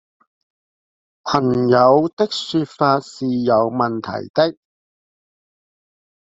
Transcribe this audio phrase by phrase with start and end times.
[1.23, 4.57] 朋友的說法是有問題的